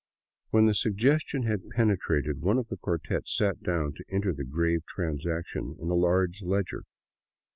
[0.49, 4.83] When the suggestion had penetrated, one of the quartet sat down to enter the grave
[4.87, 6.85] transaction in a large ledger.